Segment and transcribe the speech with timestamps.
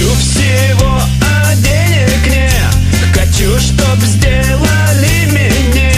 [0.00, 2.74] Хочу всего, а денег нет.
[3.12, 5.94] Хочу, чтоб сделали мне.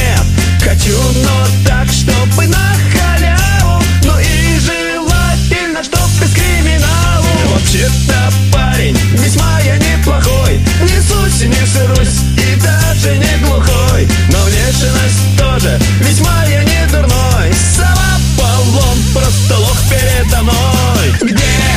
[0.61, 3.81] Хочу, но так, чтобы на халяву.
[4.03, 7.29] Ну и желательно, чтоб без криминалу.
[7.53, 10.59] Вообще-то парень весьма я неплохой.
[10.81, 14.09] Не сусь, не сырусь и даже не глухой.
[14.33, 17.55] Но внешность тоже весьма я не дурной.
[17.77, 21.13] Сама полом, просто лох передо мной.
[21.21, 21.72] Где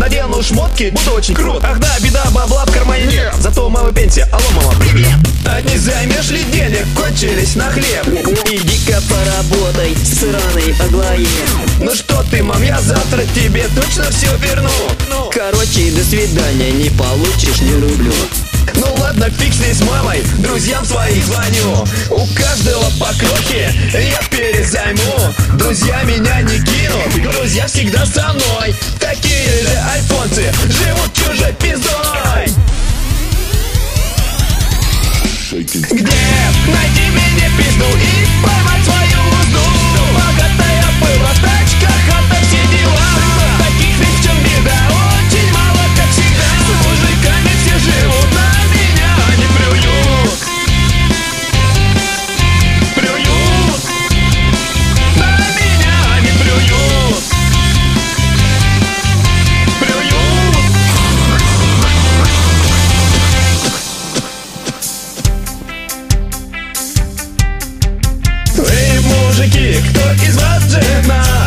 [0.00, 1.62] Надену шмотки, буду очень крут.
[1.62, 3.34] Ах да, беда, бабла в кармане нет.
[3.38, 5.30] Зато мама пенсия, алло, мама, привет
[5.80, 8.06] займешь ли денег, кончились на хлеб.
[8.46, 11.26] Иди-ка поработай, сраный Аглае.
[11.80, 14.70] Ну что ты, мам, я завтра тебе точно все верну.
[15.08, 18.12] Ну, Короче, до свидания, не получишь, не рублю.
[18.74, 21.86] Ну ладно, фиг с ней с мамой, друзьям своих звоню.
[22.10, 25.34] У каждого по крохе я перезайму.
[25.54, 28.74] Друзья меня не кинут, друзья всегда со мной
[35.72, 36.16] Где?
[36.66, 38.49] Найти меня пизду и
[69.40, 71.39] krzyki, kto i z ma?